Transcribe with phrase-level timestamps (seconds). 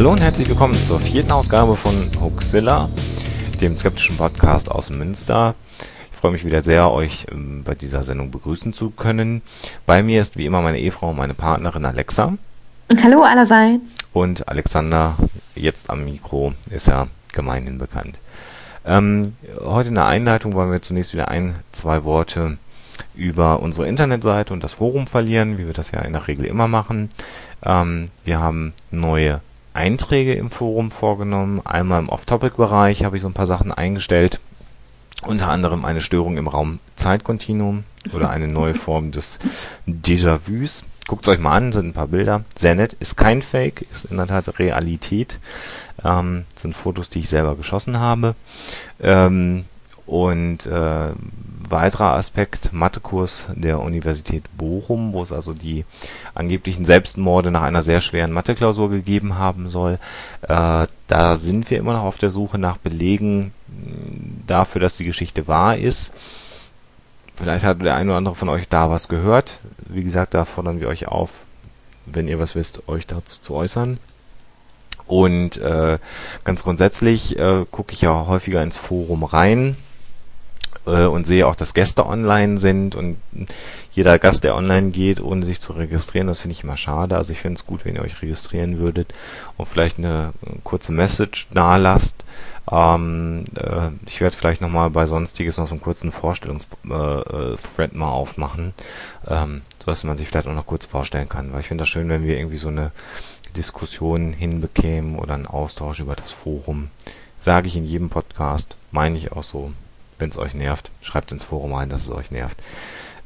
[0.00, 2.88] Hallo und herzlich willkommen zur vierten Ausgabe von Hoaxilla,
[3.60, 5.54] dem skeptischen Podcast aus Münster.
[6.10, 9.42] Ich freue mich wieder sehr, euch ähm, bei dieser Sendung begrüßen zu können.
[9.84, 12.32] Bei mir ist wie immer meine Ehefrau und meine Partnerin Alexa.
[13.02, 13.82] Hallo allerseits.
[14.14, 15.16] Und Alexander,
[15.54, 18.20] jetzt am Mikro, ist ja gemeinhin bekannt.
[18.86, 22.56] Ähm, heute in der Einleitung wollen wir zunächst wieder ein, zwei Worte
[23.14, 26.68] über unsere Internetseite und das Forum verlieren, wie wir das ja in der Regel immer
[26.68, 27.10] machen.
[27.62, 29.42] Ähm, wir haben neue
[29.74, 31.60] Einträge im Forum vorgenommen.
[31.64, 34.40] Einmal im Off-Topic-Bereich habe ich so ein paar Sachen eingestellt.
[35.26, 39.38] Unter anderem eine Störung im Raum Zeitkontinuum oder eine neue Form des
[39.86, 40.84] Déjà-vus.
[41.06, 42.44] Guckt euch mal an, sind ein paar Bilder.
[42.54, 45.38] Sehr nett, ist kein Fake, ist in der Tat Realität.
[46.04, 48.34] Ähm, sind Fotos, die ich selber geschossen habe.
[49.00, 49.64] Ähm,
[50.06, 51.12] und äh,
[51.70, 55.84] weiterer Aspekt, Mathekurs der Universität Bochum, wo es also die
[56.34, 59.98] angeblichen Selbstmorde nach einer sehr schweren Matheklausur gegeben haben soll.
[60.42, 63.52] Äh, da sind wir immer noch auf der Suche nach Belegen
[64.46, 66.12] dafür, dass die Geschichte wahr ist.
[67.36, 69.58] Vielleicht hat der eine oder andere von euch da was gehört.
[69.88, 71.30] Wie gesagt, da fordern wir euch auf,
[72.06, 73.98] wenn ihr was wisst, euch dazu zu äußern.
[75.06, 75.98] Und äh,
[76.44, 79.76] ganz grundsätzlich äh, gucke ich ja häufiger ins Forum rein
[80.86, 83.16] äh, und sehe auch, dass Gäste online sind und
[83.92, 87.16] jeder Gast, der online geht, ohne sich zu registrieren, das finde ich immer schade.
[87.16, 89.12] Also ich finde es gut, wenn ihr euch registrieren würdet
[89.56, 90.32] und vielleicht eine
[90.62, 92.24] kurze Message nahelasst.
[92.70, 98.10] Ähm, äh, ich werde vielleicht nochmal bei Sonstiges noch so einen kurzen Vorstellungsthread äh, mal
[98.10, 98.74] aufmachen,
[99.26, 101.52] ähm, sodass man sich vielleicht auch noch kurz vorstellen kann.
[101.52, 102.92] Weil ich finde das schön, wenn wir irgendwie so eine
[103.56, 106.90] Diskussion hinbekämen oder einen Austausch über das Forum.
[107.40, 109.72] Sage ich in jedem Podcast, meine ich auch so
[110.20, 110.90] wenn es euch nervt.
[111.02, 112.58] Schreibt ins Forum rein, dass es euch nervt.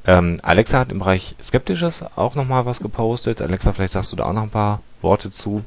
[0.06, 3.40] Ähm, Alexa hat im Bereich Skeptisches auch nochmal was gepostet.
[3.40, 5.62] Alexa, vielleicht sagst du da auch noch ein paar Worte zu.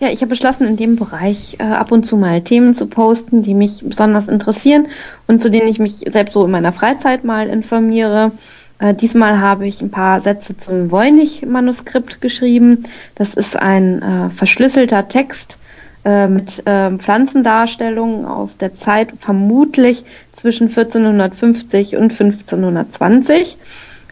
[0.00, 3.42] Ja, ich habe beschlossen, in dem Bereich äh, ab und zu mal Themen zu posten,
[3.42, 4.88] die mich besonders interessieren
[5.26, 8.32] und zu denen ich mich selbst so in meiner Freizeit mal informiere.
[8.78, 12.84] Äh, diesmal habe ich ein paar Sätze zum Voynich-Manuskript geschrieben.
[13.14, 15.58] Das ist ein äh, verschlüsselter Text,
[16.02, 23.58] äh, mit äh, Pflanzendarstellungen aus der Zeit vermutlich zwischen 1450 und 1520.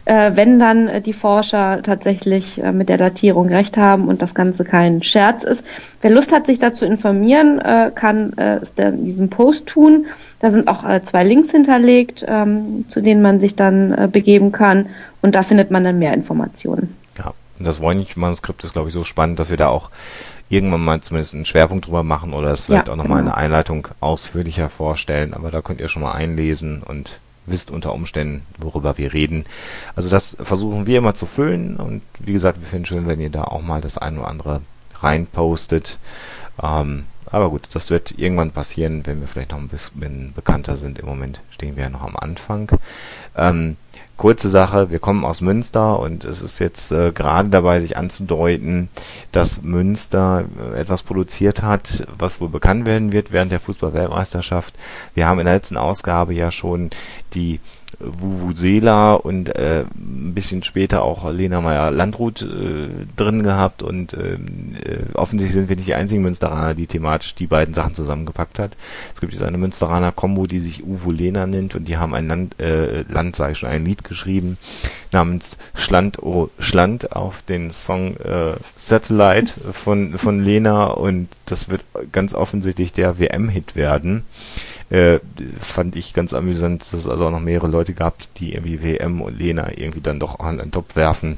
[0.05, 4.65] Äh, wenn dann äh, die Forscher tatsächlich mit der Datierung recht haben und das Ganze
[4.65, 5.63] kein Scherz ist.
[6.01, 7.59] Wer Lust hat, sich dazu informieren,
[7.95, 10.05] kann es in diesem Post tun.
[10.39, 14.87] Da sind auch zwei Links hinterlegt, ähm, zu denen man sich dann begeben kann
[15.21, 16.95] und da findet man dann mehr Informationen.
[17.59, 19.89] Und das Voynich-Manuskript ist, glaube ich, so spannend, dass wir da auch
[20.47, 23.33] irgendwann mal zumindest einen Schwerpunkt drüber machen oder es vielleicht ja, auch nochmal genau.
[23.33, 25.33] eine Einleitung ausführlicher vorstellen.
[25.33, 29.45] Aber da könnt ihr schon mal einlesen und wisst unter Umständen, worüber wir reden.
[29.95, 33.29] Also das versuchen wir immer zu füllen und wie gesagt, wir finden schön, wenn ihr
[33.29, 34.61] da auch mal das ein oder andere
[35.01, 35.99] reinpostet.
[36.61, 40.99] Ähm, aber gut, das wird irgendwann passieren, wenn wir vielleicht noch ein bisschen bekannter sind.
[40.99, 42.71] Im Moment stehen wir ja noch am Anfang.
[43.35, 43.77] Ähm,
[44.17, 48.89] kurze Sache, wir kommen aus Münster und es ist jetzt äh, gerade dabei, sich anzudeuten,
[49.31, 54.73] dass Münster äh, etwas produziert hat, was wohl bekannt werden wird während der Fußball-Weltmeisterschaft.
[55.13, 56.89] Wir haben in der letzten Ausgabe ja schon
[57.33, 57.61] die
[57.99, 65.13] Vuvuzela und äh, ein bisschen später auch Lena Meyer-Landrut äh, drin gehabt und ähm, äh,
[65.13, 68.77] offensichtlich sind wir nicht die einzigen Münsteraner, die thematisch die beiden Sachen zusammengepackt hat.
[69.13, 72.27] Es gibt jetzt eine Münsteraner Combo, die sich Uvo Lena nennt und die haben ein
[72.27, 74.57] Land, äh, Land sage ich schon, ein Lied geschrieben
[75.11, 81.81] namens Schland oh Schland auf den Song äh, Satellite von, von Lena und das wird
[82.11, 84.23] ganz offensichtlich der WM-Hit werden.
[84.89, 85.19] Äh,
[85.59, 89.21] fand ich ganz amüsant, dass es also auch noch mehrere Leute gab, die irgendwie WM
[89.21, 91.37] und Lena irgendwie dann doch an den Top werfen.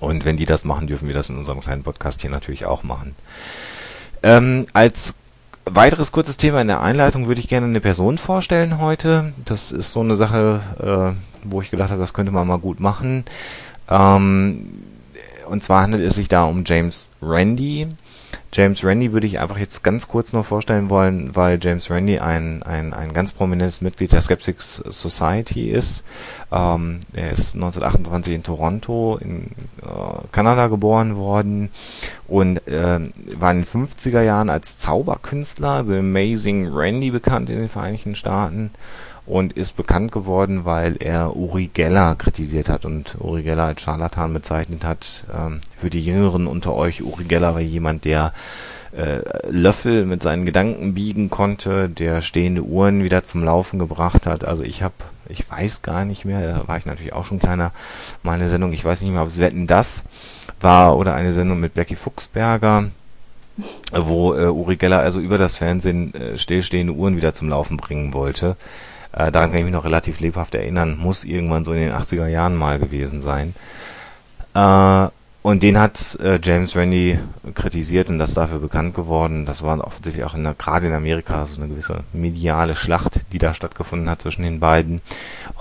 [0.00, 2.82] Und wenn die das machen, dürfen wir das in unserem kleinen Podcast hier natürlich auch
[2.82, 3.14] machen.
[4.22, 5.14] Ähm, als
[5.66, 9.32] weiteres kurzes Thema in der Einleitung würde ich gerne eine Person vorstellen heute.
[9.44, 12.80] Das ist so eine Sache, äh, wo ich gedacht habe, das könnte man mal gut
[12.80, 13.24] machen.
[13.88, 14.82] Ähm,
[15.48, 17.88] und zwar handelt es sich da um James Randi.
[18.52, 22.62] James Randi würde ich einfach jetzt ganz kurz nur vorstellen wollen, weil James Randi ein,
[22.62, 26.04] ein, ein ganz prominentes Mitglied der Skeptics Society ist.
[26.50, 29.48] Ähm, er ist 1928 in Toronto in
[29.82, 31.70] äh, Kanada geboren worden
[32.28, 33.00] und äh,
[33.38, 38.70] war in den 50er Jahren als Zauberkünstler, The Amazing Randy, bekannt in den Vereinigten Staaten
[39.26, 44.32] und ist bekannt geworden, weil er Uri Geller kritisiert hat und Uri Geller als Scharlatan
[44.32, 45.26] bezeichnet hat.
[45.36, 48.32] Ähm, für die Jüngeren unter euch, Uri Geller war jemand, der
[48.96, 54.44] äh, Löffel mit seinen Gedanken biegen konnte, der stehende Uhren wieder zum Laufen gebracht hat.
[54.44, 54.94] Also ich habe,
[55.28, 57.72] ich weiß gar nicht mehr, da war ich natürlich auch schon kleiner,
[58.22, 60.04] mal eine Sendung, ich weiß nicht mehr, ob es Wetten das
[60.60, 62.86] war oder eine Sendung mit Becky Fuchsberger
[63.92, 68.12] wo äh, Uri Geller also über das Fernsehen äh, stillstehende Uhren wieder zum Laufen bringen
[68.12, 68.56] wollte.
[69.16, 70.96] Äh, daran kann ich mich noch relativ lebhaft erinnern.
[70.98, 73.54] Muss irgendwann so in den 80er Jahren mal gewesen sein.
[74.54, 75.08] Äh,
[75.42, 77.18] und den hat äh, James Randi
[77.54, 79.46] kritisiert und das dafür bekannt geworden.
[79.46, 83.38] Das war offensichtlich auch in der, gerade in Amerika so eine gewisse mediale Schlacht, die
[83.38, 85.02] da stattgefunden hat zwischen den beiden.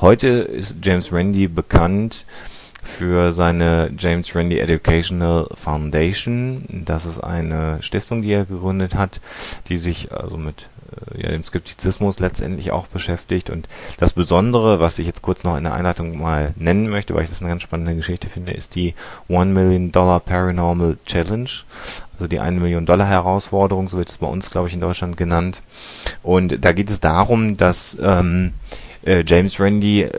[0.02, 2.26] Heute ist James Randi bekannt
[2.82, 6.66] für seine James Randi Educational Foundation.
[6.68, 9.22] Das ist eine Stiftung, die er gegründet hat,
[9.68, 10.68] die sich also mit
[11.16, 13.50] ja, dem Skeptizismus letztendlich auch beschäftigt.
[13.50, 13.68] Und
[13.98, 17.30] das Besondere, was ich jetzt kurz noch in der Einleitung mal nennen möchte, weil ich
[17.30, 18.94] das eine ganz spannende Geschichte finde, ist die
[19.28, 21.50] One Million Dollar Paranormal Challenge.
[22.14, 25.18] Also die eine Million Dollar Herausforderung, so wird es bei uns, glaube ich, in Deutschland
[25.18, 25.62] genannt.
[26.24, 28.54] Und da geht es darum, dass ähm,
[29.06, 30.12] äh, James Randi äh,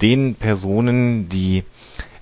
[0.00, 1.64] den Personen, die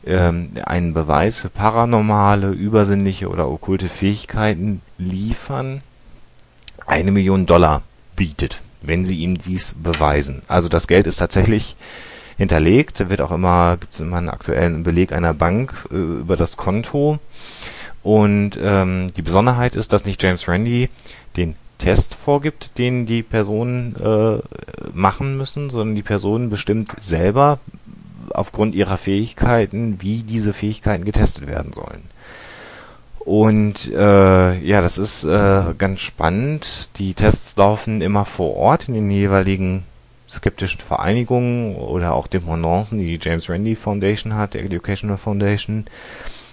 [0.06, 5.82] ähm, einen Beweis für paranormale, übersinnliche oder okkulte Fähigkeiten liefern,
[6.86, 7.82] eine Million Dollar
[8.14, 10.42] bietet, wenn sie ihm dies beweisen.
[10.48, 11.76] Also das Geld ist tatsächlich
[12.36, 16.56] hinterlegt, wird auch immer, gibt es immer einen aktuellen Beleg einer Bank äh, über das
[16.56, 17.18] Konto.
[18.02, 20.90] Und ähm, die Besonderheit ist, dass nicht James Randi
[21.36, 24.38] den Test vorgibt, den die Personen äh,
[24.92, 27.58] machen müssen, sondern die Person bestimmt selber
[28.30, 32.04] aufgrund ihrer Fähigkeiten, wie diese Fähigkeiten getestet werden sollen.
[33.26, 36.90] Und äh, ja, das ist äh, ganz spannend.
[36.96, 39.82] Die Tests laufen immer vor Ort in den jeweiligen
[40.30, 45.86] skeptischen Vereinigungen oder auch Dependancen, die die James Randi Foundation hat, der Educational Foundation.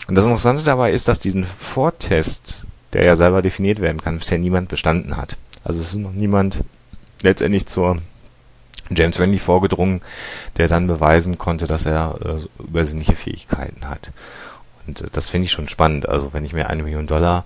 [0.08, 4.40] Und das Interessante dabei ist, dass diesen Vortest, der ja selber definiert werden kann, bisher
[4.40, 5.38] niemand bestanden hat.
[5.64, 6.64] Also es ist noch niemand
[7.22, 8.00] letztendlich zur
[8.90, 10.02] James Randi vorgedrungen,
[10.58, 14.12] der dann beweisen konnte, dass er äh, übersinnliche Fähigkeiten hat.
[14.88, 16.08] Und das finde ich schon spannend.
[16.08, 17.46] Also wenn ich mir eine Million Dollar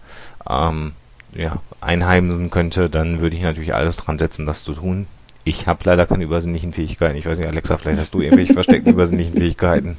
[0.50, 0.94] ähm,
[1.34, 5.08] ja, einheimsen könnte, dann würde ich natürlich alles dran setzen, das zu tun.
[5.44, 7.18] Ich habe leider keine übersinnlichen Fähigkeiten.
[7.18, 9.98] Ich weiß nicht, Alexa, vielleicht hast du irgendwelche versteckten übersinnlichen Fähigkeiten.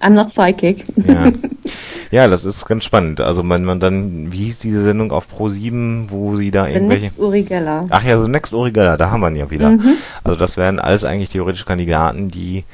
[0.00, 0.84] I'm not psychic.
[0.96, 1.32] Ja.
[2.10, 3.20] ja, das ist ganz spannend.
[3.20, 7.06] Also wenn man dann, wie hieß diese Sendung auf Pro 7, wo sie da irgendwelche.
[7.06, 7.86] Next Uri Geller.
[7.90, 9.70] Ach ja, so Next Uri Geller, da haben wir ihn ja wieder.
[9.70, 9.96] Mhm.
[10.22, 12.64] Also das wären alles eigentlich theoretisch Kandidaten, die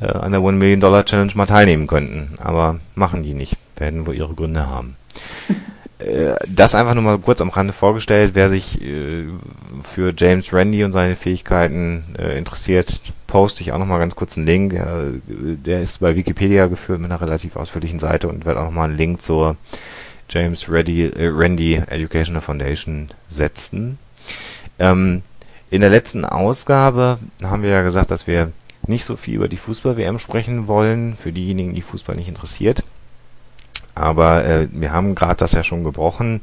[0.00, 2.34] äh, an der One Million Dollar Challenge mal teilnehmen könnten.
[2.38, 3.56] Aber machen die nicht.
[3.76, 4.96] Werden wohl ihre Gründe haben.
[5.98, 8.32] äh, das einfach nur mal kurz am Rande vorgestellt.
[8.34, 9.26] Wer sich äh,
[9.82, 14.36] für James Randi und seine Fähigkeiten äh, interessiert, poste ich auch noch mal ganz kurz
[14.36, 14.72] einen Link.
[14.72, 18.72] Der, der ist bei Wikipedia geführt mit einer relativ ausführlichen Seite und werde auch noch
[18.72, 19.56] mal einen Link zur
[20.28, 23.98] James Reddy, äh, Randy Educational Foundation setzen.
[24.78, 25.22] Ähm,
[25.70, 28.52] in der letzten Ausgabe haben wir ja gesagt, dass wir
[28.88, 32.82] nicht so viel über die Fußball-WM sprechen wollen, für diejenigen, die Fußball nicht interessiert.
[33.94, 36.42] Aber äh, wir haben gerade das ja schon gebrochen.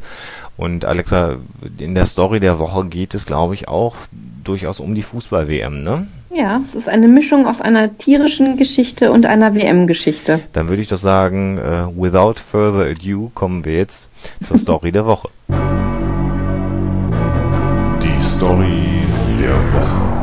[0.57, 1.37] Und Alexa,
[1.77, 3.95] in der Story der Woche geht es, glaube ich, auch
[4.43, 6.07] durchaus um die Fußball-WM, ne?
[6.31, 10.39] Ja, es ist eine Mischung aus einer tierischen Geschichte und einer WM-Geschichte.
[10.53, 14.09] Dann würde ich doch sagen, äh, without further ado kommen wir jetzt
[14.41, 15.29] zur Story der Woche.
[18.01, 18.81] Die Story
[19.39, 20.22] der Woche.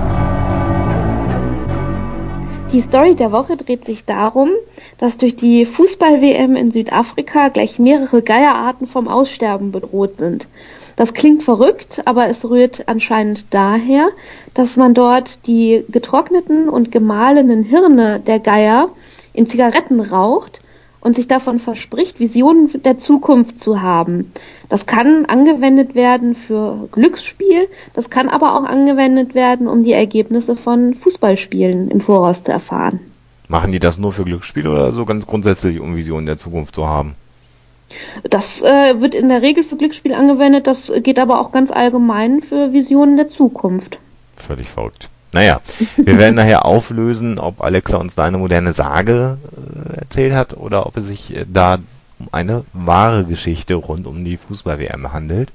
[2.72, 4.50] Die Story der Woche dreht sich darum,
[4.96, 10.46] dass durch die Fußball-WM in Südafrika gleich mehrere Geierarten vom Aussterben bedroht sind.
[10.94, 14.10] Das klingt verrückt, aber es rührt anscheinend daher,
[14.54, 18.90] dass man dort die getrockneten und gemahlenen Hirne der Geier
[19.32, 20.60] in Zigaretten raucht
[21.00, 24.32] und sich davon verspricht, Visionen der Zukunft zu haben.
[24.68, 30.56] Das kann angewendet werden für Glücksspiel, das kann aber auch angewendet werden, um die Ergebnisse
[30.56, 33.00] von Fußballspielen im Voraus zu erfahren.
[33.48, 36.86] Machen die das nur für Glücksspiel oder so ganz grundsätzlich, um Visionen der Zukunft zu
[36.86, 37.16] haben?
[38.22, 42.42] Das äh, wird in der Regel für Glücksspiel angewendet, das geht aber auch ganz allgemein
[42.42, 43.98] für Visionen der Zukunft.
[44.36, 45.08] Völlig verrückt.
[45.32, 45.60] Naja,
[45.96, 49.38] wir werden nachher auflösen, ob Alexa uns da eine moderne Sage
[49.92, 51.78] äh, erzählt hat oder ob es sich äh, da
[52.18, 55.50] um eine wahre Geschichte rund um die Fußball-WM handelt.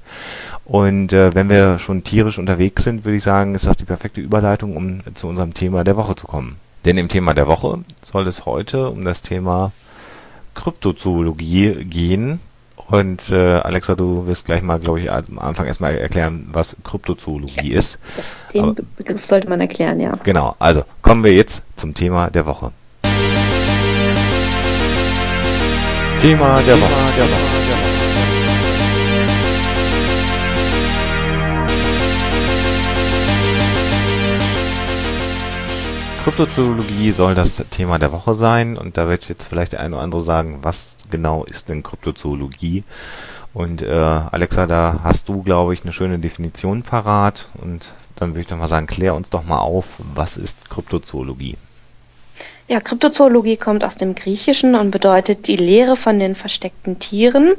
[0.64, 4.20] Und äh, wenn wir schon tierisch unterwegs sind, würde ich sagen, ist das die perfekte
[4.20, 6.56] Überleitung, um zu unserem Thema der Woche zu kommen.
[6.84, 9.72] Denn im Thema der Woche soll es heute um das Thema
[10.54, 12.40] Kryptozoologie gehen.
[12.88, 17.72] Und äh, Alexa, du wirst gleich mal, glaube ich, am Anfang erstmal erklären, was Kryptozoologie
[17.72, 17.98] ist.
[18.54, 20.12] Den Aber, Begriff sollte man erklären, ja.
[20.22, 22.70] Genau, also kommen wir jetzt zum Thema der Woche.
[26.20, 26.92] Thema der Woche.
[27.16, 27.65] Der Woche.
[36.26, 40.02] Kryptozoologie soll das Thema der Woche sein und da wird jetzt vielleicht der eine oder
[40.02, 42.82] andere sagen, was genau ist denn Kryptozoologie?
[43.54, 47.48] Und äh, Alexa, da hast du, glaube ich, eine schöne Definition parat.
[47.62, 51.56] Und dann würde ich doch mal sagen, klär uns doch mal auf, was ist Kryptozoologie?
[52.66, 57.52] Ja, Kryptozoologie kommt aus dem Griechischen und bedeutet die Lehre von den versteckten Tieren.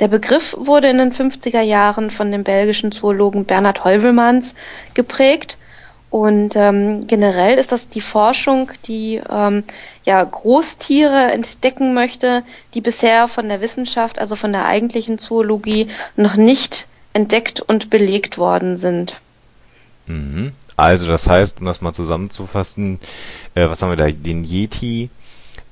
[0.00, 4.56] Der Begriff wurde in den 50er Jahren von dem belgischen Zoologen Bernhard Heuvelmans
[4.94, 5.58] geprägt
[6.10, 9.62] und ähm, generell ist das die Forschung, die ähm,
[10.04, 12.42] ja Großtiere entdecken möchte,
[12.74, 15.86] die bisher von der Wissenschaft, also von der eigentlichen Zoologie,
[16.16, 19.20] noch nicht entdeckt und belegt worden sind.
[20.06, 20.52] Mhm.
[20.76, 22.98] Also das heißt, um das mal zusammenzufassen,
[23.54, 24.10] äh, was haben wir da?
[24.10, 25.10] Den Yeti,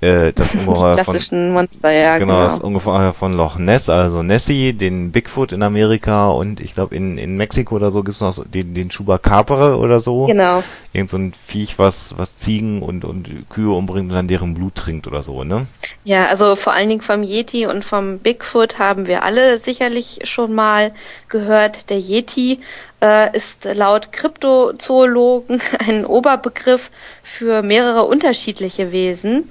[0.01, 2.45] äh, das Ungeheuer Die klassischen von, Monster, ja, genau, genau.
[2.45, 7.19] das Ungeheuer von Loch Ness, also Nessie, den Bigfoot in Amerika und ich glaube in,
[7.19, 10.27] in Mexiko oder so gibt's noch so den, den Chupacabra oder so.
[10.27, 10.63] Genau.
[10.93, 14.75] Irgend so ein Viech, was, was Ziegen und, und Kühe umbringt und dann deren Blut
[14.75, 15.67] trinkt oder so, ne?
[16.05, 20.55] Ja, also vor allen Dingen vom Yeti und vom Bigfoot haben wir alle sicherlich schon
[20.55, 20.93] mal
[21.29, 21.91] gehört.
[21.91, 22.61] Der Yeti
[23.03, 26.91] äh, ist laut Kryptozoologen ein Oberbegriff
[27.23, 29.51] für mehrere unterschiedliche Wesen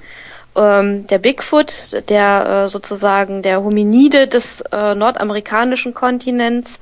[0.58, 6.80] ähm, der Bigfoot, der äh, sozusagen der Hominide des äh, nordamerikanischen Kontinents,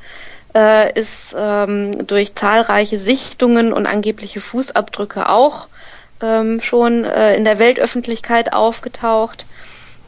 [0.55, 5.67] äh, ist ähm, durch zahlreiche Sichtungen und angebliche Fußabdrücke auch
[6.21, 9.45] ähm, schon äh, in der Weltöffentlichkeit aufgetaucht.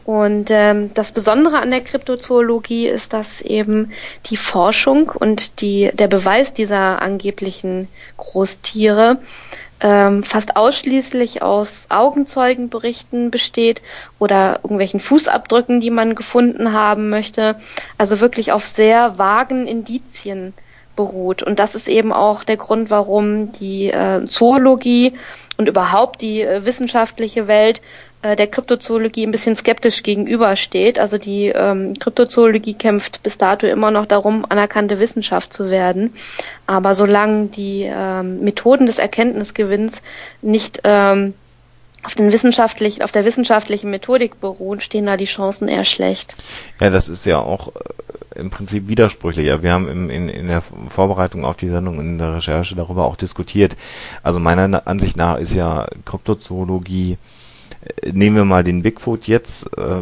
[0.06, 3.92] Und ähm, das Besondere an der Kryptozoologie ist, dass eben
[4.28, 9.18] die Forschung und die, der Beweis dieser angeblichen Großtiere
[9.80, 13.82] ähm, fast ausschließlich aus Augenzeugenberichten besteht
[14.20, 17.56] oder irgendwelchen Fußabdrücken, die man gefunden haben möchte.
[17.98, 20.54] Also wirklich auf sehr vagen Indizien
[20.96, 21.44] beruht.
[21.44, 25.14] Und das ist eben auch der Grund, warum die äh, Zoologie
[25.58, 27.82] und überhaupt die äh, wissenschaftliche Welt
[28.24, 30.98] der Kryptozoologie ein bisschen skeptisch gegenübersteht.
[30.98, 36.14] Also die ähm, Kryptozoologie kämpft bis dato immer noch darum, anerkannte Wissenschaft zu werden.
[36.66, 40.02] Aber solange die ähm, Methoden des Erkenntnisgewinns
[40.42, 41.36] nicht ähm,
[42.04, 46.36] auf, den wissenschaftlich, auf der wissenschaftlichen Methodik beruhen, stehen da die Chancen eher schlecht.
[46.82, 49.62] Ja, das ist ja auch äh, im Prinzip widersprüchlich.
[49.62, 53.16] Wir haben im, in, in der Vorbereitung auf die Sendung, in der Recherche darüber auch
[53.16, 53.76] diskutiert.
[54.24, 57.18] Also meiner Ansicht nach ist ja Kryptozoologie
[58.12, 60.02] nehmen wir mal den Bigfoot jetzt, äh,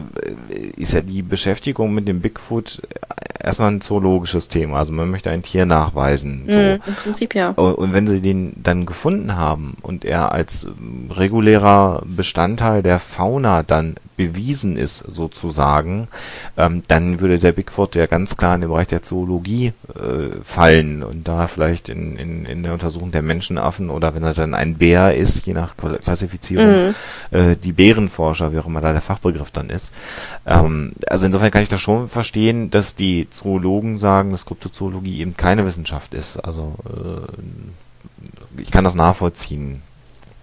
[0.78, 2.82] ist ja die Beschäftigung mit dem Bigfoot
[3.44, 4.78] erstmal ein zoologisches Thema.
[4.78, 6.46] Also man möchte ein Tier nachweisen.
[6.48, 6.58] So.
[6.58, 7.50] Mm, Im Prinzip ja.
[7.50, 10.68] Und wenn sie den dann gefunden haben und er als
[11.10, 16.08] regulärer Bestandteil der Fauna dann bewiesen ist sozusagen,
[16.58, 21.04] ähm, dann würde der Bigfoot ja ganz klar in den Bereich der Zoologie äh, fallen
[21.04, 24.76] und da vielleicht in, in, in der Untersuchung der Menschenaffen oder wenn er dann ein
[24.76, 26.96] Bär ist, je nach Klassifizierung, mhm.
[27.32, 29.92] äh, die Bärenforscher, wie auch immer da der Fachbegriff dann ist.
[30.46, 35.38] Ähm, also insofern kann ich das schon verstehen, dass die Zoologen sagen, dass Kryptozoologie eben
[35.38, 36.38] keine Wissenschaft ist.
[36.38, 39.82] Also äh, ich kann das nachvollziehen.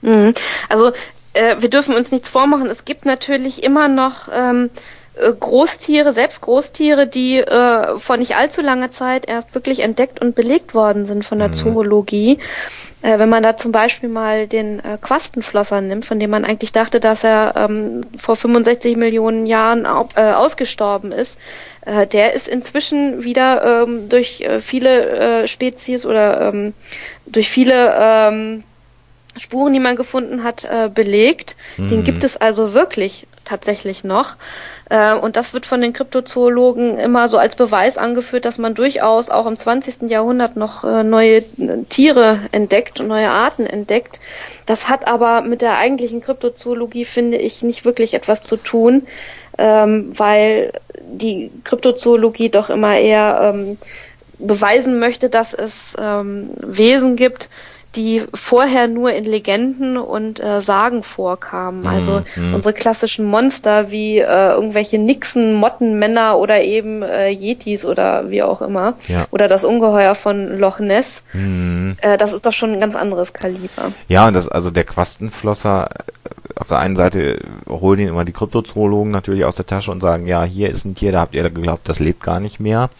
[0.02, 0.34] Mhm.
[0.68, 0.92] Also
[1.32, 2.66] äh, wir dürfen uns nichts vormachen.
[2.66, 4.70] Es gibt natürlich immer noch ähm,
[5.14, 10.34] äh, Großtiere, selbst Großtiere, die äh, vor nicht allzu langer Zeit erst wirklich entdeckt und
[10.34, 11.54] belegt worden sind von der mhm.
[11.54, 12.38] Zoologie.
[13.02, 16.73] Äh, wenn man da zum Beispiel mal den äh, Quastenflosser nimmt, von dem man eigentlich
[16.73, 21.38] dachte, dass er ähm, vor 65 Millionen Jahren äh, ausgestorben ist,
[21.85, 26.75] äh, der ist inzwischen wieder ähm, durch äh, viele äh, Spezies oder ähm,
[27.26, 28.64] durch viele ähm,
[29.37, 31.56] Spuren, die man gefunden hat, belegt.
[31.78, 31.88] Mhm.
[31.88, 34.37] Den gibt es also wirklich tatsächlich noch.
[34.90, 39.30] Äh, und das wird von den Kryptozoologen immer so als Beweis angeführt, dass man durchaus
[39.30, 40.11] auch im 20.
[40.11, 41.42] Jahrhundert noch äh, neue
[41.88, 44.20] Tiere entdeckt und neue Arten entdeckt.
[44.66, 49.06] Das hat aber mit der eigentlichen Kryptozoologie, finde ich, nicht wirklich etwas zu tun,
[49.58, 50.72] ähm, weil
[51.04, 53.78] die Kryptozoologie doch immer eher ähm,
[54.38, 57.49] beweisen möchte, dass es ähm, Wesen gibt,
[57.94, 61.87] die vorher nur in Legenden und äh, Sagen vorkamen.
[61.87, 62.54] Also mhm.
[62.54, 68.62] unsere klassischen Monster wie äh, irgendwelche Nixen, Mottenmänner oder eben äh, Yetis oder wie auch
[68.62, 68.94] immer.
[69.08, 69.26] Ja.
[69.30, 71.22] Oder das Ungeheuer von Loch Ness.
[71.32, 71.96] Mhm.
[72.00, 73.92] Äh, das ist doch schon ein ganz anderes Kaliber.
[74.08, 78.32] Ja, und das, also der Quastenflosser, äh, auf der einen Seite holen ihn immer die
[78.32, 81.42] Kryptozoologen natürlich aus der Tasche und sagen, ja, hier ist ein Tier, da habt ihr
[81.42, 82.90] geglaubt, das lebt gar nicht mehr.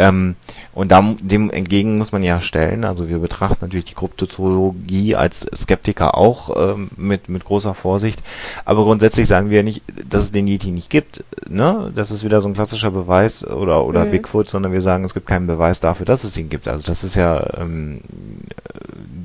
[0.00, 0.36] Ähm,
[0.72, 5.46] und da, dem entgegen muss man ja stellen, also wir betrachten natürlich die Kryptozoologie als
[5.54, 8.22] Skeptiker auch ähm, mit, mit großer Vorsicht,
[8.64, 11.92] aber grundsätzlich sagen wir nicht, dass es den Yeti nicht gibt, ne?
[11.94, 14.12] Das ist wieder so ein klassischer Beweis oder, oder mhm.
[14.12, 16.66] Bigfoot, sondern wir sagen, es gibt keinen Beweis dafür, dass es ihn gibt.
[16.66, 18.00] Also das ist ja ähm,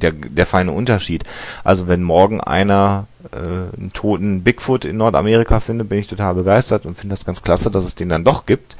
[0.01, 1.23] der, der feine Unterschied.
[1.63, 3.37] Also wenn morgen einer äh,
[3.77, 7.71] einen toten Bigfoot in Nordamerika findet, bin ich total begeistert und finde das ganz klasse,
[7.71, 8.75] dass es den dann doch gibt.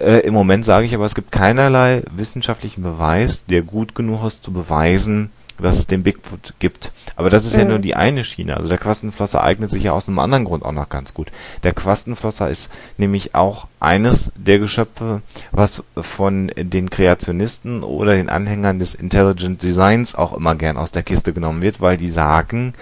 [0.00, 4.42] Äh, Im Moment sage ich aber, es gibt keinerlei wissenschaftlichen Beweis, der gut genug ist
[4.44, 6.90] zu beweisen, dass es den Bigfoot gibt.
[7.16, 7.60] Aber das ist mhm.
[7.60, 8.56] ja nur die eine Schiene.
[8.56, 11.30] Also der Quastenflosser eignet sich ja aus einem anderen Grund auch noch ganz gut.
[11.64, 15.20] Der Quastenflosser ist nämlich auch eines der Geschöpfe,
[15.52, 21.02] was von den Kreationisten oder den Anhängern des Intelligent Designs auch immer gern aus der
[21.02, 22.72] Kiste genommen wird, weil die sagen,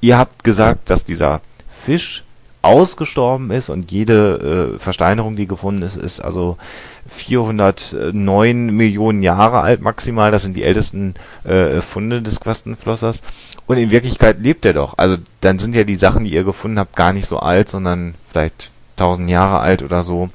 [0.00, 2.24] ihr habt gesagt, dass dieser Fisch
[2.66, 6.56] ausgestorben ist und jede äh, Versteinerung, die gefunden ist, ist also
[7.08, 10.30] 409 Millionen Jahre alt maximal.
[10.30, 13.22] Das sind die ältesten äh, Funde des Quastenflossers.
[13.66, 14.98] Und in Wirklichkeit lebt er doch.
[14.98, 18.14] Also dann sind ja die Sachen, die ihr gefunden habt, gar nicht so alt, sondern
[18.30, 20.30] vielleicht 1000 Jahre alt oder so.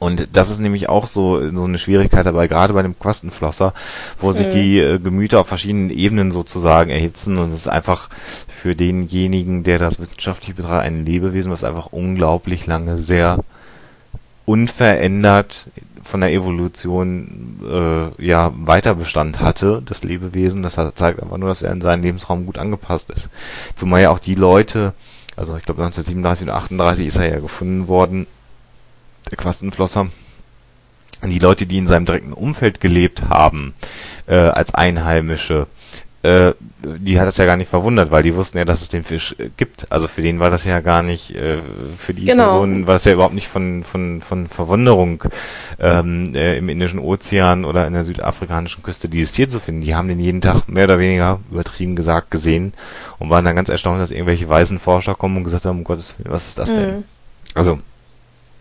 [0.00, 3.74] Und das ist nämlich auch so, so eine Schwierigkeit dabei, gerade bei dem Quastenflosser,
[4.18, 4.52] wo sich mhm.
[4.52, 8.08] die äh, Gemüter auf verschiedenen Ebenen sozusagen erhitzen und es ist einfach
[8.48, 13.44] für denjenigen, der das wissenschaftlich betreibt, ein Lebewesen, was einfach unglaublich lange sehr
[14.46, 15.66] unverändert
[16.02, 20.62] von der Evolution äh, ja Weiterbestand hatte, das Lebewesen.
[20.62, 23.28] Das zeigt einfach nur, dass er in seinen Lebensraum gut angepasst ist.
[23.76, 24.94] Zumal ja auch die Leute,
[25.36, 28.26] also ich glaube 1937 und 38 ist er ja gefunden worden,
[29.36, 30.08] Quastenflosser,
[31.22, 33.74] die Leute, die in seinem direkten Umfeld gelebt haben,
[34.26, 35.66] äh, als Einheimische,
[36.22, 39.04] äh, die hat das ja gar nicht verwundert, weil die wussten ja, dass es den
[39.04, 39.90] Fisch äh, gibt.
[39.90, 41.58] Also für den war das ja gar nicht, äh,
[41.96, 42.50] für die genau.
[42.50, 45.24] Personen war das ja überhaupt nicht von, von, von Verwunderung
[45.78, 49.80] ähm, äh, im Indischen Ozean oder in der südafrikanischen Küste dieses Tier zu finden.
[49.80, 52.74] Die haben den jeden Tag mehr oder weniger übertrieben gesagt gesehen
[53.18, 56.18] und waren dann ganz erstaunt, dass irgendwelche weißen Forscher kommen und gesagt haben, um Gottes
[56.18, 56.96] Willen, was ist das denn?
[56.96, 57.04] Mhm.
[57.54, 57.78] Also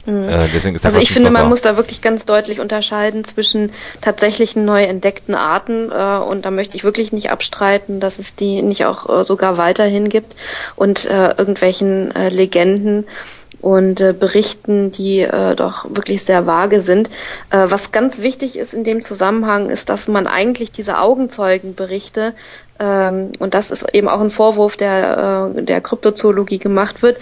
[0.05, 0.23] Mhm.
[0.23, 3.71] Äh, ist also ich finde, man muss da wirklich ganz deutlich unterscheiden zwischen
[4.01, 8.61] tatsächlichen neu entdeckten Arten äh, und da möchte ich wirklich nicht abstreiten, dass es die
[8.61, 10.35] nicht auch äh, sogar weiterhin gibt
[10.75, 13.05] und äh, irgendwelchen Legenden
[13.61, 17.09] und äh, Berichten, die äh, doch wirklich sehr vage sind.
[17.49, 22.33] Äh, was ganz wichtig ist in dem Zusammenhang, ist, dass man eigentlich diese Augenzeugenberichte
[22.79, 27.17] ähm, und das ist eben auch ein Vorwurf, der äh, der Kryptozoologie gemacht wird,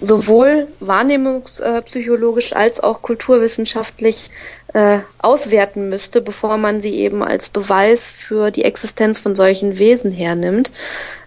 [0.00, 4.30] sowohl wahrnehmungspsychologisch als auch kulturwissenschaftlich
[4.74, 10.10] äh, auswerten müsste, bevor man sie eben als Beweis für die Existenz von solchen Wesen
[10.10, 10.72] hernimmt.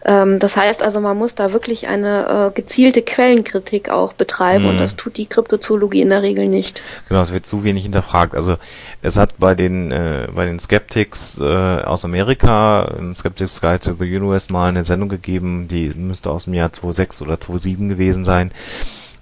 [0.03, 4.71] Ähm, das heißt also, man muss da wirklich eine äh, gezielte Quellenkritik auch betreiben mhm.
[4.71, 6.81] und das tut die Kryptozoologie in der Regel nicht.
[7.07, 8.35] Genau, es wird zu wenig hinterfragt.
[8.35, 8.55] Also
[9.01, 13.93] es hat bei den äh, bei den Skeptics äh, aus Amerika im Skeptics Guide to
[13.93, 18.25] the Universe mal eine Sendung gegeben, die müsste aus dem Jahr 2006 oder 2007 gewesen
[18.25, 18.51] sein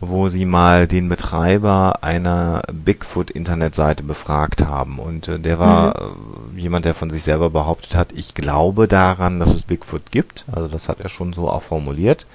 [0.10, 5.00] wo sie mal den Betreiber einer Bigfoot-Internetseite befragt haben.
[5.00, 6.12] Und äh, der war
[6.52, 6.58] mhm.
[6.58, 10.46] jemand, der von sich selber behauptet hat, ich glaube daran, dass es Bigfoot gibt.
[10.52, 12.26] Also das hat er schon so auch formuliert,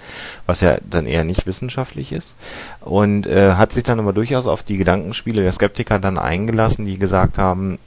[0.47, 2.35] was ja dann eher nicht wissenschaftlich ist.
[2.81, 6.99] Und äh, hat sich dann aber durchaus auf die Gedankenspiele der Skeptiker dann eingelassen, die
[6.99, 7.79] gesagt haben,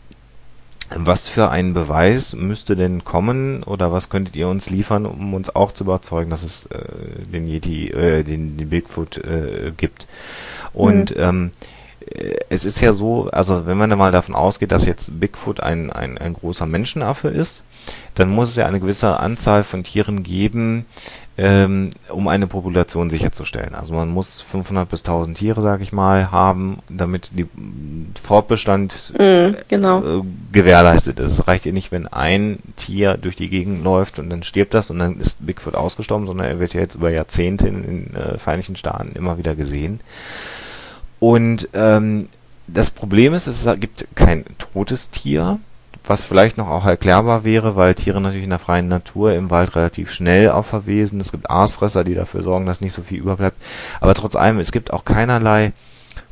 [0.96, 5.56] was für ein Beweis müsste denn kommen oder was könntet ihr uns liefern, um uns
[5.56, 10.08] auch zu überzeugen, dass es äh, den Yeti, äh, den, den Bigfoot äh, gibt?
[10.74, 11.22] Und mhm.
[11.22, 11.52] ähm,
[12.50, 15.90] es ist ja so, also wenn man da mal davon ausgeht, dass jetzt Bigfoot ein,
[15.90, 17.64] ein, ein großer Menschenaffe ist,
[18.16, 20.86] dann muss es ja eine gewisse Anzahl von Tieren geben,
[21.36, 23.74] ähm, um eine Population sicherzustellen.
[23.74, 27.48] Also man muss 500 bis 1000 Tiere, sag ich mal, haben, damit die
[28.22, 30.20] Fortbestand mm, genau.
[30.20, 31.32] äh, gewährleistet ist.
[31.32, 34.92] Es reicht ja nicht, wenn ein Tier durch die Gegend läuft und dann stirbt das
[34.92, 38.38] und dann ist Bigfoot ausgestorben, sondern er wird ja jetzt über Jahrzehnte in den äh,
[38.38, 40.02] Vereinigten Staaten immer wieder gesehen.
[41.20, 42.30] Und ähm,
[42.68, 45.60] das Problem ist, es gibt kein totes Tier,
[46.06, 49.76] was vielleicht noch auch erklärbar wäre, weil Tiere natürlich in der freien Natur im Wald
[49.76, 51.22] relativ schnell auch verwesen.
[51.22, 53.58] Es gibt Aasfresser, die dafür sorgen, dass nicht so viel überbleibt.
[54.02, 55.72] Aber trotz allem, es gibt auch keinerlei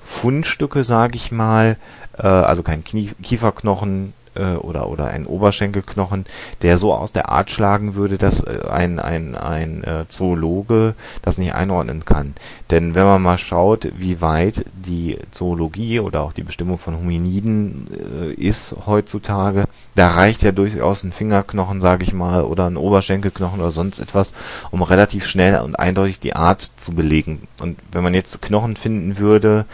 [0.02, 1.78] Fundstücke, sage ich mal,
[2.18, 6.26] äh, also kein Knie Kieferknochen, äh, oder oder ein Oberschenkelknochen,
[6.62, 11.38] der so aus der Art schlagen würde, dass äh, ein ein ein äh, Zoologe das
[11.38, 12.34] nicht einordnen kann.
[12.70, 17.88] Denn wenn man mal schaut, wie weit die Zoologie oder auch die Bestimmung von Hominiden
[17.92, 19.66] äh, ist heutzutage,
[19.96, 24.34] da reicht ja durchaus ein Fingerknochen, sage ich mal, oder ein Oberschenkelknochen oder sonst etwas,
[24.72, 27.48] um relativ schnell und eindeutig die Art zu belegen.
[27.60, 29.66] Und wenn man jetzt Knochen finden würde,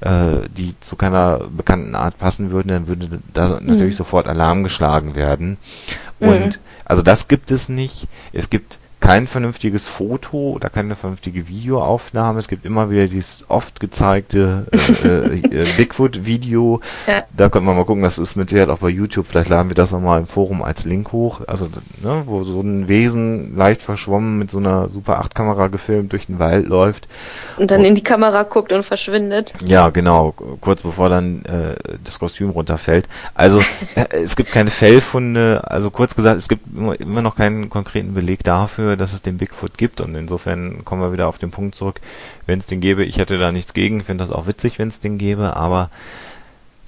[0.00, 4.04] äh, die zu keiner bekannten Art passen würden, dann würde da natürlich mhm.
[4.06, 5.58] Sofort Alarm geschlagen werden.
[6.20, 6.52] Und mhm.
[6.84, 8.06] also das gibt es nicht.
[8.32, 12.38] Es gibt kein vernünftiges Foto oder keine vernünftige Videoaufnahme.
[12.38, 14.66] Es gibt immer wieder dieses oft gezeigte
[15.04, 16.80] äh, äh, Bigfoot-Video.
[17.06, 17.22] Ja.
[17.36, 19.26] Da könnte man mal gucken, das ist mit Sicherheit auch bei YouTube.
[19.26, 21.42] Vielleicht laden wir das nochmal im Forum als Link hoch.
[21.46, 21.68] Also,
[22.02, 26.38] ne, wo so ein Wesen leicht verschwommen mit so einer Super 8-Kamera gefilmt durch den
[26.38, 27.06] Wald läuft.
[27.58, 29.54] Und dann und, in die Kamera guckt und verschwindet.
[29.64, 30.32] Ja, genau.
[30.60, 33.08] Kurz bevor dann äh, das Kostüm runterfällt.
[33.34, 33.60] Also,
[33.94, 35.62] äh, es gibt keine Fellfunde.
[35.64, 36.64] Also, kurz gesagt, es gibt
[36.98, 41.12] immer noch keinen konkreten Beleg dafür, dass es den Bigfoot gibt und insofern kommen wir
[41.12, 42.00] wieder auf den Punkt zurück,
[42.46, 45.00] wenn es den gäbe, ich hätte da nichts gegen, finde das auch witzig, wenn es
[45.00, 45.90] den gäbe, aber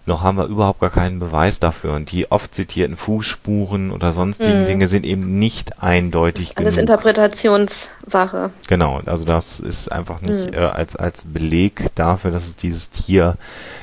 [0.08, 4.62] noch haben wir überhaupt gar keinen Beweis dafür und die oft zitierten Fußspuren oder sonstigen
[4.62, 4.66] mhm.
[4.66, 6.88] Dinge sind eben nicht eindeutig das ist alles genug.
[6.88, 8.50] Interpretationssache.
[8.66, 10.54] Genau, also das ist einfach nicht mhm.
[10.54, 13.36] äh, als als Beleg dafür, dass es dieses Tier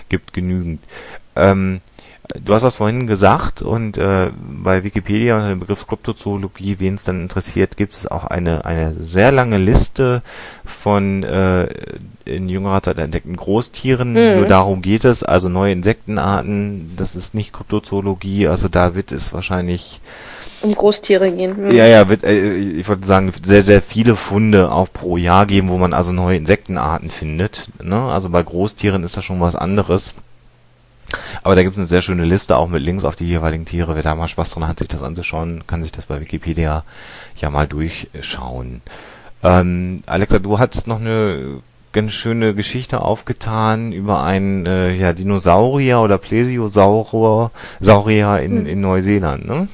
[0.09, 0.81] gibt genügend.
[1.35, 1.81] Ähm,
[2.43, 7.03] Du hast das vorhin gesagt und äh, bei Wikipedia unter dem Begriff Kryptozoologie, wen es
[7.03, 10.21] dann interessiert, gibt es auch eine, eine sehr lange Liste
[10.65, 11.67] von äh,
[12.25, 14.13] in jüngerer Zeit entdeckten Großtieren.
[14.13, 14.39] Mhm.
[14.39, 19.33] Nur darum geht es, also neue Insektenarten, das ist nicht Kryptozoologie, also da wird es
[19.33, 20.01] wahrscheinlich
[20.61, 21.65] um Großtiere gehen.
[21.65, 21.71] Mhm.
[21.71, 25.69] Ja, ja, wird, äh, ich wollte sagen, sehr, sehr viele Funde auch pro Jahr geben,
[25.69, 27.67] wo man also neue Insektenarten findet.
[27.81, 27.99] Ne?
[27.99, 30.15] Also bei Großtieren ist das schon was anderes.
[31.43, 33.95] Aber da gibt es eine sehr schöne Liste, auch mit Links auf die jeweiligen Tiere.
[33.95, 36.83] Wer da mal Spaß dran hat, sich das anzuschauen, kann sich das bei Wikipedia
[37.37, 38.81] ja mal durchschauen.
[39.43, 46.01] Ähm, Alexa, du hattest noch eine ganz schöne Geschichte aufgetan über einen äh, ja, Dinosaurier
[46.01, 48.65] oder Plesiosaurier Saurier in, hm.
[48.65, 49.67] in Neuseeland, ne?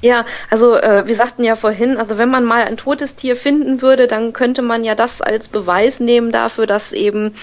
[0.00, 3.82] Ja, also äh, wir sagten ja vorhin, also wenn man mal ein totes Tier finden
[3.82, 7.34] würde, dann könnte man ja das als Beweis nehmen dafür, dass eben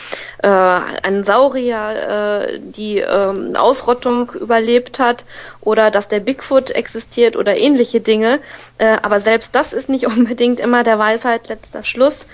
[0.44, 5.24] äh, ein Saurier äh, die äh, Ausrottung überlebt hat
[5.62, 8.40] oder dass der Bigfoot existiert oder ähnliche Dinge.
[8.78, 12.28] Äh, aber selbst das ist nicht unbedingt immer der Weisheit letzter Schluss.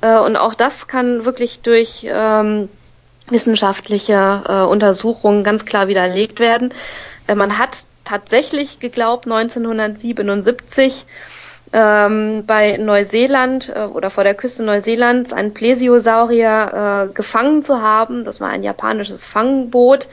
[0.00, 2.68] Äh, und auch das kann wirklich durch ähm,
[3.28, 6.72] wissenschaftliche äh, Untersuchungen ganz klar widerlegt werden.
[7.26, 11.06] Äh, man hat tatsächlich geglaubt, 1977
[11.72, 18.24] ähm, bei Neuseeland äh, oder vor der Küste Neuseelands einen Plesiosaurier äh, gefangen zu haben.
[18.24, 20.08] Das war ein japanisches Fangboot,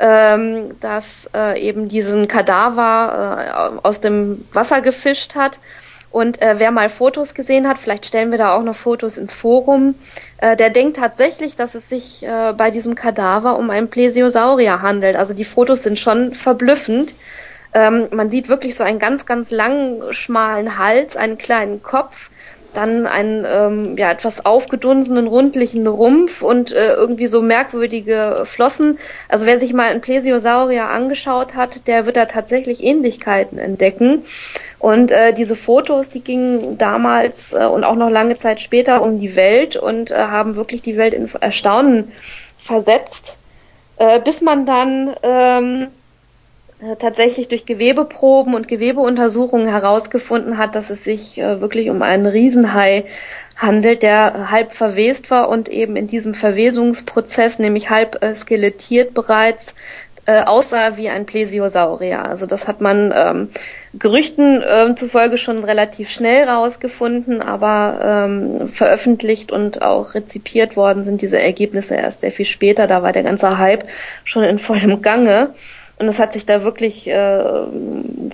[0.00, 5.58] ähm, das äh, eben diesen Kadaver äh, aus dem Wasser gefischt hat.
[6.10, 9.34] Und äh, wer mal Fotos gesehen hat, vielleicht stellen wir da auch noch Fotos ins
[9.34, 9.94] Forum,
[10.38, 15.16] äh, der denkt tatsächlich, dass es sich äh, bei diesem Kadaver um einen Plesiosaurier handelt.
[15.16, 17.14] Also die Fotos sind schon verblüffend.
[17.74, 22.30] Ähm, man sieht wirklich so einen ganz, ganz langen, schmalen Hals, einen kleinen Kopf,
[22.74, 28.98] dann einen ähm, ja, etwas aufgedunsenen, rundlichen Rumpf und äh, irgendwie so merkwürdige Flossen.
[29.28, 34.24] Also wer sich mal einen Plesiosaurier angeschaut hat, der wird da tatsächlich Ähnlichkeiten entdecken.
[34.78, 39.18] Und äh, diese Fotos, die gingen damals äh, und auch noch lange Zeit später um
[39.18, 42.12] die Welt und äh, haben wirklich die Welt in Erstaunen
[42.56, 43.38] versetzt,
[43.96, 45.97] äh, bis man dann ähm, äh,
[46.98, 53.04] tatsächlich durch Gewebeproben und Gewebeuntersuchungen herausgefunden hat, dass es sich äh, wirklich um einen Riesenhai
[53.56, 59.74] handelt, der halb verwest war und eben in diesem Verwesungsprozess, nämlich halb äh, skelettiert bereits,
[60.26, 62.24] äh, aussah wie ein Plesiosaurier.
[62.24, 63.48] Also das hat man ähm,
[63.94, 71.22] Gerüchten ähm, zufolge schon relativ schnell rausgefunden, aber ähm, veröffentlicht und auch rezipiert worden sind
[71.22, 72.86] diese Ergebnisse erst sehr viel später.
[72.86, 73.84] Da war der ganze Hype
[74.22, 75.54] schon in vollem Gange.
[75.98, 77.42] Und es hat sich da wirklich äh,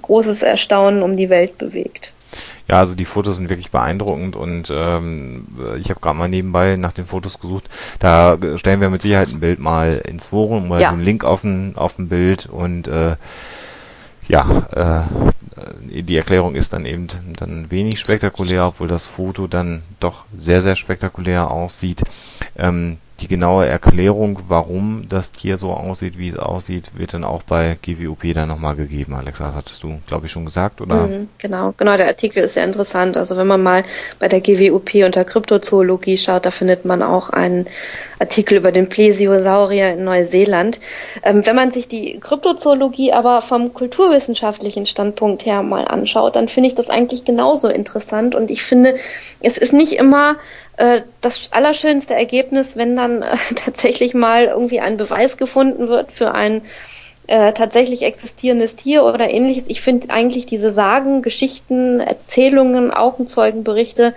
[0.03, 2.13] großes Erstaunen um die Welt bewegt.
[2.69, 5.47] Ja, also die Fotos sind wirklich beeindruckend und ähm,
[5.79, 7.69] ich habe gerade mal nebenbei nach den Fotos gesucht.
[7.99, 10.91] Da stellen wir mit Sicherheit ein Bild mal ins Forum oder ja.
[10.91, 13.17] einen Link auf ein, auf ein Bild und äh,
[14.29, 20.25] ja, äh, die Erklärung ist dann eben dann wenig spektakulär, obwohl das Foto dann doch
[20.37, 22.03] sehr, sehr spektakulär aussieht.
[22.57, 27.43] Ähm, die genaue Erklärung, warum das Tier so aussieht, wie es aussieht, wird dann auch
[27.45, 29.15] bei GWOP dann nochmal gegeben.
[29.15, 31.07] Alexa, das hattest du, glaube ich, schon gesagt, oder?
[31.07, 33.17] Mhm, genau, genau, der Artikel ist sehr interessant.
[33.17, 33.85] Also wenn man mal
[34.19, 37.67] bei der GWOP unter Kryptozoologie schaut, da findet man auch einen
[38.19, 40.81] Artikel über den Plesiosaurier in Neuseeland.
[41.23, 46.67] Ähm, wenn man sich die Kryptozoologie aber vom kulturwissenschaftlichen Standpunkt her mal anschaut, dann finde
[46.69, 48.97] ich das eigentlich genauso interessant und ich finde,
[49.41, 50.37] es ist nicht immer
[51.21, 56.63] das allerschönste Ergebnis, wenn dann äh, tatsächlich mal irgendwie ein Beweis gefunden wird für ein
[57.27, 59.65] äh, tatsächlich existierendes Tier oder ähnliches.
[59.69, 64.15] Ich finde eigentlich diese Sagen, Geschichten, Erzählungen, Augenzeugenberichte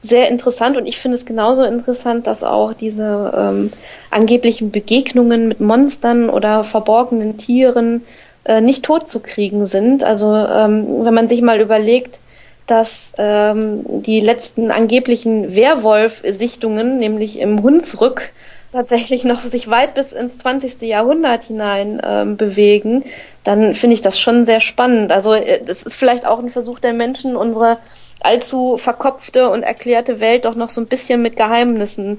[0.00, 3.72] sehr interessant und ich finde es genauso interessant, dass auch diese ähm,
[4.10, 8.04] angeblichen Begegnungen mit Monstern oder verborgenen Tieren
[8.44, 10.04] äh, nicht tot zu kriegen sind.
[10.04, 12.20] Also ähm, wenn man sich mal überlegt,
[12.68, 18.30] dass ähm, die letzten angeblichen Werwolf-Sichtungen, nämlich im Hunsrück,
[18.72, 20.82] tatsächlich noch sich weit bis ins 20.
[20.82, 23.04] Jahrhundert hinein ähm, bewegen,
[23.42, 25.10] dann finde ich das schon sehr spannend.
[25.10, 27.78] Also äh, das ist vielleicht auch ein Versuch der Menschen, unsere
[28.20, 32.18] allzu verkopfte und erklärte Welt doch noch so ein bisschen mit Geheimnissen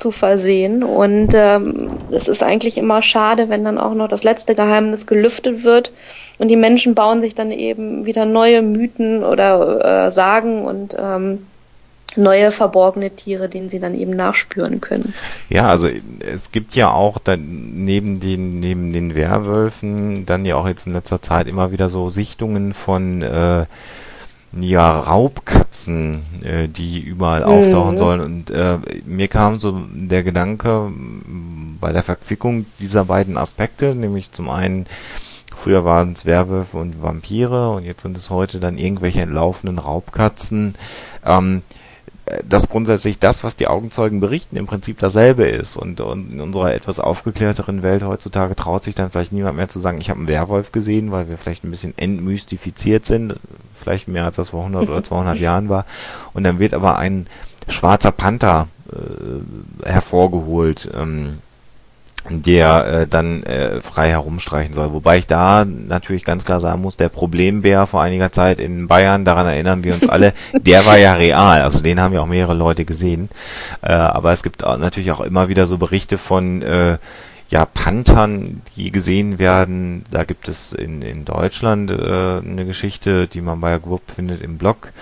[0.00, 0.82] zu versehen.
[0.82, 5.62] Und ähm, es ist eigentlich immer schade, wenn dann auch noch das letzte Geheimnis gelüftet
[5.62, 5.92] wird
[6.38, 11.46] und die Menschen bauen sich dann eben wieder neue Mythen oder äh, Sagen und ähm,
[12.16, 15.14] neue verborgene Tiere, denen sie dann eben nachspüren können.
[15.48, 20.66] Ja, also es gibt ja auch dann neben den neben den Werwölfen dann ja auch
[20.66, 23.66] jetzt in letzter Zeit immer wieder so Sichtungen von äh,
[24.52, 27.52] ja Raubkatzen, äh, die überall mhm.
[27.52, 30.90] auftauchen sollen und äh, mir kam so der Gedanke
[31.80, 34.86] bei der Verquickung dieser beiden Aspekte, nämlich zum einen
[35.56, 40.74] Früher waren es Werwölfe und Vampire und jetzt sind es heute dann irgendwelche entlaufenen Raubkatzen.
[41.22, 41.60] Ähm,
[42.48, 45.76] dass grundsätzlich das, was die Augenzeugen berichten, im Prinzip dasselbe ist.
[45.76, 49.80] Und, und in unserer etwas aufgeklärteren Welt heutzutage traut sich dann vielleicht niemand mehr zu
[49.80, 53.34] sagen, ich habe einen Werwolf gesehen, weil wir vielleicht ein bisschen entmystifiziert sind,
[53.74, 55.86] vielleicht mehr als das vor 100 oder 200 Jahren war.
[56.32, 57.26] Und dann wird aber ein
[57.68, 60.90] schwarzer Panther äh, hervorgeholt.
[60.94, 61.38] Ähm,
[62.28, 64.92] der äh, dann äh, frei herumstreichen soll.
[64.92, 69.24] Wobei ich da natürlich ganz klar sagen muss, der Problembär vor einiger Zeit in Bayern,
[69.24, 71.62] daran erinnern wir uns alle, der war ja real.
[71.62, 73.28] Also den haben ja auch mehrere Leute gesehen.
[73.82, 76.98] Äh, aber es gibt auch natürlich auch immer wieder so Berichte von äh,
[77.50, 80.04] ja, Panthern, die gesehen werden.
[80.10, 84.56] Da gibt es in, in Deutschland äh, eine Geschichte, die man bei Gwupp findet im
[84.56, 84.92] Blog.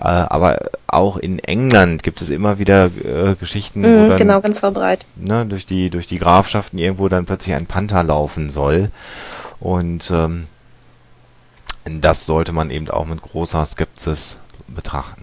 [0.00, 4.16] Äh, aber auch in England gibt es immer wieder äh, Geschichten, mm, wo mhm, dann,
[4.16, 5.06] genau, ganz verbreitet.
[5.16, 8.90] Ne, durch die durch die Grafschaften irgendwo dann plötzlich ein Panther laufen soll.
[9.60, 10.46] Und ähm,
[11.84, 15.19] das sollte man eben auch mit großer Skepsis betrachten.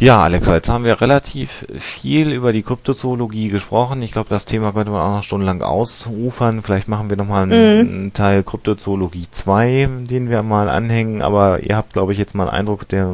[0.00, 4.02] Ja, Alexa, jetzt haben wir relativ viel über die Kryptozoologie gesprochen.
[4.02, 6.62] Ich glaube, das Thema könnte man auch noch stundenlang ausufern.
[6.62, 8.12] Vielleicht machen wir nochmal einen, mhm.
[8.12, 11.22] Teil Kryptozoologie 2, den wir mal anhängen.
[11.22, 13.08] Aber ihr habt, glaube ich, jetzt mal einen Eindruck der,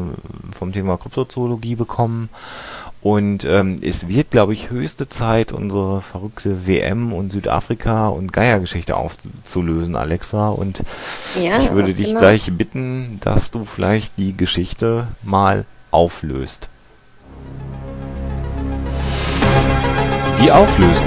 [0.57, 2.31] vom Thema Kryptozoologie bekommen.
[3.03, 8.97] Und ähm, es wird, glaube ich, höchste Zeit, unsere verrückte WM und Südafrika und Geiergeschichte
[8.97, 10.49] aufzulösen, Alexa.
[10.49, 10.83] Und
[11.43, 12.21] ja, ich würde dich genau.
[12.21, 16.70] gleich bitten, dass du vielleicht die Geschichte mal auflöst.
[20.43, 21.05] Die Auflösung.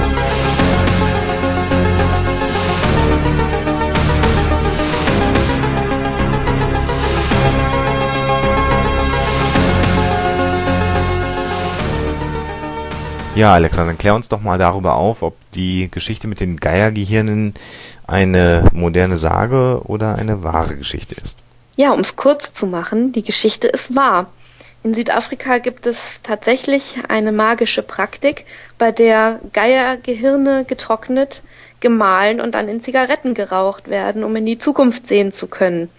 [13.36, 17.56] Ja, Alexander, klär uns doch mal darüber auf, ob die Geschichte mit den Geiergehirnen
[18.06, 21.40] eine moderne Sage oder eine wahre Geschichte ist.
[21.76, 24.28] Ja, um es kurz zu machen, die Geschichte ist wahr.
[24.84, 28.46] In Südafrika gibt es tatsächlich eine magische Praktik,
[28.78, 31.42] bei der Geiergehirne getrocknet,
[31.80, 35.90] gemahlen und dann in Zigaretten geraucht werden, um in die Zukunft sehen zu können.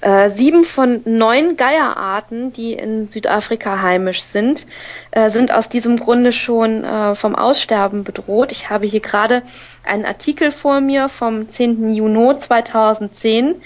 [0.00, 4.66] Äh, sieben von neun Geierarten, die in Südafrika heimisch sind,
[5.10, 8.52] äh, sind aus diesem Grunde schon äh, vom Aussterben bedroht.
[8.52, 9.42] Ich habe hier gerade
[9.84, 11.90] einen Artikel vor mir vom 10.
[11.90, 13.56] Juni 2010,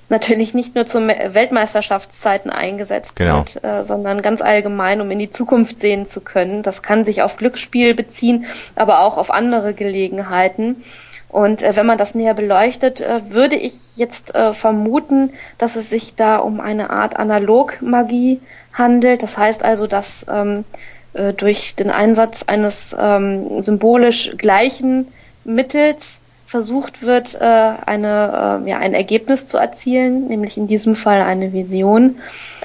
[0.08, 3.38] Natürlich nicht nur zu Weltmeisterschaftszeiten eingesetzt genau.
[3.38, 6.64] wird, äh, sondern ganz allgemein, um in die Zukunft sehen zu können.
[6.64, 10.82] Das kann sich auf Glücksspiel beziehen, aber auch auf andere Gelegenheiten.
[11.28, 15.88] Und äh, wenn man das näher beleuchtet, äh, würde ich jetzt äh, vermuten, dass es
[15.88, 18.40] sich da um eine Art Analogmagie
[18.72, 19.22] handelt.
[19.22, 20.64] Das heißt also, dass ähm,
[21.12, 25.08] äh, durch den Einsatz eines ähm, symbolisch gleichen
[25.44, 27.44] Mittels versucht wird, äh,
[27.86, 32.16] eine, äh, ja, ein Ergebnis zu erzielen, nämlich in diesem Fall eine Vision,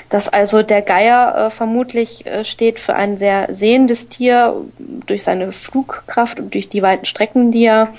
[0.09, 5.51] dass also der Geier äh, vermutlich äh, steht für ein sehr sehendes Tier durch seine
[5.51, 7.89] Flugkraft und durch die weiten Strecken, die er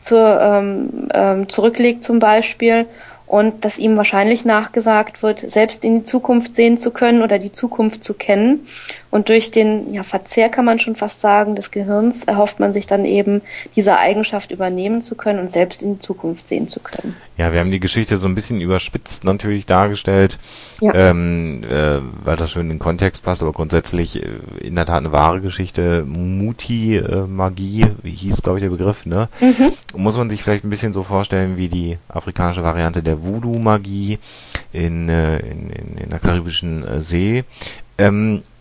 [0.00, 2.86] zur, ähm, ähm, zurücklegt zum Beispiel
[3.26, 7.52] und dass ihm wahrscheinlich nachgesagt wird, selbst in die Zukunft sehen zu können oder die
[7.52, 8.66] Zukunft zu kennen.
[9.14, 12.88] Und durch den ja, Verzehr kann man schon fast sagen des Gehirns erhofft man sich
[12.88, 13.42] dann eben
[13.76, 17.14] diese Eigenschaft übernehmen zu können und selbst in die Zukunft sehen zu können.
[17.36, 20.36] Ja, wir haben die Geschichte so ein bisschen überspitzt natürlich dargestellt,
[20.80, 20.92] ja.
[20.94, 24.26] ähm, äh, weil das schön in den Kontext passt, aber grundsätzlich äh,
[24.60, 26.04] in der Tat eine wahre Geschichte.
[26.04, 29.28] Muti-Magie, äh, hieß glaube ich der Begriff, ne?
[29.40, 29.70] Mhm.
[29.94, 34.18] Muss man sich vielleicht ein bisschen so vorstellen wie die afrikanische Variante der Voodoo-Magie
[34.72, 37.44] in, äh, in, in, in der karibischen äh, See.
[37.96, 38.53] Ähm, äh,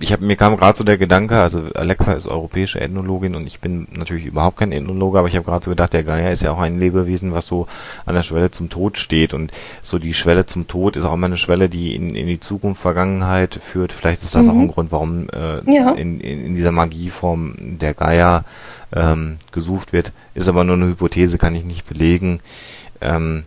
[0.00, 3.60] ich habe mir kam gerade so der Gedanke, also Alexa ist europäische Ethnologin und ich
[3.60, 6.52] bin natürlich überhaupt kein Ethnologe, aber ich habe gerade so gedacht, der Geier ist ja
[6.52, 7.66] auch ein Lebewesen, was so
[8.04, 11.26] an der Schwelle zum Tod steht und so die Schwelle zum Tod ist auch immer
[11.26, 13.92] eine Schwelle, die in, in die Zukunft, Vergangenheit führt.
[13.92, 14.50] Vielleicht ist das mhm.
[14.50, 15.90] auch ein Grund, warum äh, ja.
[15.92, 18.44] in, in, in dieser Magieform der Geier
[18.94, 20.12] ähm, gesucht wird.
[20.34, 22.40] Ist aber nur eine Hypothese, kann ich nicht belegen.
[23.00, 23.44] Ähm,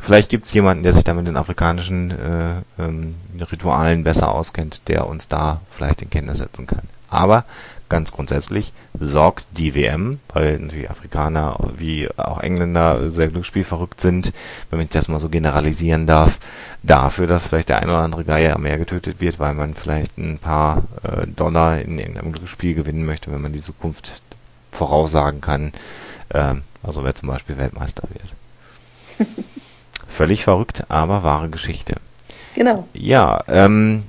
[0.00, 3.16] Vielleicht gibt es jemanden, der sich da mit den afrikanischen äh, ähm,
[3.52, 6.82] Ritualen besser auskennt, der uns da vielleicht in Kenntnis setzen kann.
[7.10, 7.44] Aber
[7.90, 14.32] ganz grundsätzlich sorgt die WM, weil natürlich Afrikaner wie auch Engländer sehr glücksspielverrückt sind,
[14.70, 16.38] wenn ich das mal so generalisieren darf,
[16.82, 20.38] dafür, dass vielleicht der ein oder andere Geier mehr getötet wird, weil man vielleicht ein
[20.38, 24.22] paar äh, Dollar in irgendeinem Glücksspiel gewinnen möchte, wenn man die Zukunft
[24.70, 25.72] voraussagen kann.
[26.32, 29.28] Ähm, also wer zum Beispiel Weltmeister wird.
[30.20, 31.94] Völlig verrückt, aber wahre Geschichte.
[32.54, 32.86] Genau.
[32.92, 34.02] Ja, ähm,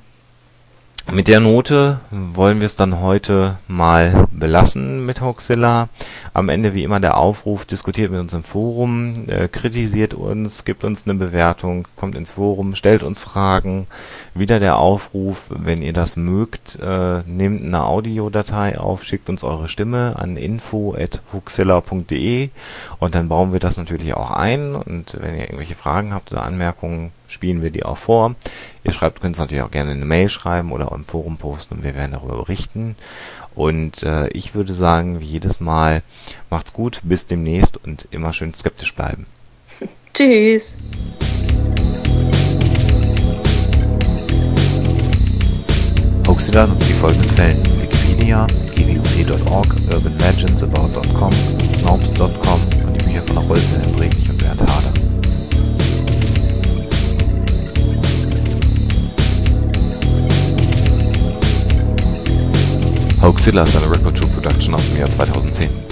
[1.10, 5.88] mit der Note wollen wir es dann heute mal belassen mit Hoaxilla.
[6.32, 10.84] Am Ende wie immer der Aufruf, diskutiert mit uns im Forum, äh, kritisiert uns, gibt
[10.84, 13.86] uns eine Bewertung, kommt ins Forum, stellt uns Fragen.
[14.34, 19.68] Wieder der Aufruf, wenn ihr das mögt, äh, nehmt eine Audiodatei auf, schickt uns eure
[19.68, 22.48] Stimme an info.hoaxilla.de
[22.98, 26.44] und dann bauen wir das natürlich auch ein und wenn ihr irgendwelche Fragen habt oder
[26.44, 28.34] Anmerkungen, spielen wir die auch vor.
[28.84, 31.84] Ihr schreibt, könnt uns natürlich auch gerne eine Mail schreiben oder im Forum posten und
[31.84, 32.96] wir werden darüber berichten.
[33.54, 36.02] Und äh, ich würde sagen, wie jedes Mal,
[36.50, 39.26] macht's gut, bis demnächst und immer schön skeptisch bleiben.
[40.14, 40.76] Tschüss.
[46.26, 51.32] Hoaxilla nutzt die folgenden Quellen: Wikipedia, gwp.org, urbanlegendsabout.com,
[51.78, 54.91] snopes.com und die Bücher von der Rollenwelt Bregnich und Bernd Hader.
[63.22, 65.91] Hoaxilla ist eine Record Show Production aus dem Jahr 2010.